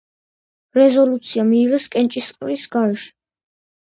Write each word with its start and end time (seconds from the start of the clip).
რეზოლუცია 0.77 1.45
მიიღეს 1.49 1.87
კენჭისყრის 1.97 2.67
გარეშე. 2.77 3.13